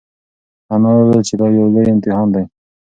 انا 0.73 0.89
وویل 0.97 1.21
چې 1.27 1.33
دا 1.39 1.47
یو 1.57 1.65
لوی 1.73 1.91
امتحان 1.93 2.27
دی. 2.33 2.43